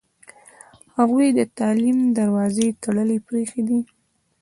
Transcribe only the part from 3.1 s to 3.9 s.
پرېښودې.